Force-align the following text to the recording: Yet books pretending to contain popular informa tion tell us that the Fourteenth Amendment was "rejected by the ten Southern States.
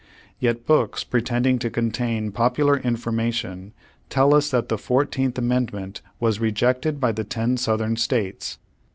Yet 0.39 0.65
books 0.65 1.03
pretending 1.03 1.59
to 1.59 1.69
contain 1.69 2.31
popular 2.31 2.79
informa 2.79 3.31
tion 3.31 3.71
tell 4.09 4.33
us 4.33 4.49
that 4.49 4.67
the 4.67 4.79
Fourteenth 4.79 5.37
Amendment 5.37 6.01
was 6.19 6.39
"rejected 6.39 6.99
by 6.99 7.11
the 7.11 7.23
ten 7.23 7.55
Southern 7.55 7.95
States. 7.95 8.57